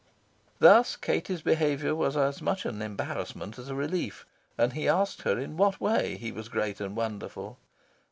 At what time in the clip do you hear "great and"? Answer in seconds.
6.49-6.95